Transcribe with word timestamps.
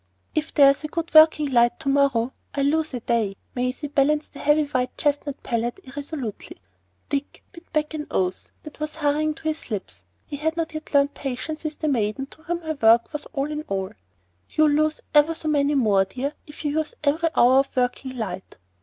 "If 0.33 0.51
there's 0.51 0.83
a 0.83 0.87
good 0.87 1.13
working 1.13 1.51
light 1.51 1.79
to 1.81 1.87
morrow, 1.87 2.33
I 2.55 2.63
lose 2.63 2.91
a 2.95 3.01
day." 3.01 3.35
Maisie 3.53 3.87
balanced 3.87 4.33
the 4.33 4.39
heavy 4.39 4.63
white 4.63 4.97
chestnut 4.97 5.43
palette 5.43 5.79
irresolutely. 5.83 6.57
Dick 7.09 7.43
bit 7.51 7.71
back 7.71 7.93
an 7.93 8.07
oath 8.09 8.51
that 8.63 8.79
was 8.79 8.95
hurrying 8.95 9.35
to 9.35 9.43
his 9.43 9.69
lips. 9.69 10.03
He 10.25 10.37
had 10.37 10.57
not 10.57 10.73
yet 10.73 10.91
learned 10.95 11.13
patience 11.13 11.63
with 11.63 11.77
the 11.77 11.87
maiden 11.87 12.25
to 12.31 12.41
whom 12.41 12.61
her 12.61 12.73
work 12.81 13.13
was 13.13 13.27
all 13.27 13.51
in 13.51 13.61
all. 13.67 13.91
"You'll 14.49 14.71
lose 14.71 15.01
ever 15.13 15.35
so 15.35 15.47
many 15.47 15.75
more, 15.75 16.03
dear, 16.05 16.33
if 16.47 16.65
you 16.65 16.79
use 16.79 16.95
every 17.03 17.29
hour 17.35 17.59
of 17.59 17.69
working 17.77 18.17
light. 18.17 18.57